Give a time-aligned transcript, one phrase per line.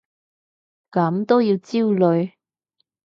[0.89, 2.31] 咁都要焦慮？